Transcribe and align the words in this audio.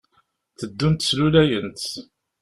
Teddunt 0.59 1.01
slulayent. 1.07 1.81